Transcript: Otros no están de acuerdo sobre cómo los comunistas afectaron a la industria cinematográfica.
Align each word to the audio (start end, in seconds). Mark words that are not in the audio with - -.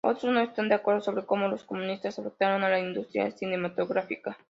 Otros 0.03 0.33
no 0.33 0.39
están 0.39 0.67
de 0.67 0.73
acuerdo 0.73 1.01
sobre 1.01 1.27
cómo 1.27 1.47
los 1.47 1.63
comunistas 1.63 2.17
afectaron 2.17 2.63
a 2.63 2.69
la 2.69 2.79
industria 2.79 3.29
cinematográfica. 3.29 4.35